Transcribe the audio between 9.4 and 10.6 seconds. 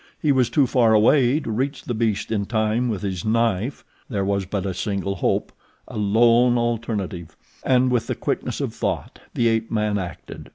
ape man acted.